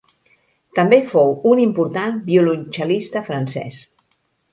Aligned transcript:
També 0.77 0.97
fou 1.11 1.35
un 1.49 1.61
important 1.63 2.15
violoncel·lista 2.31 3.23
francès. 3.29 3.79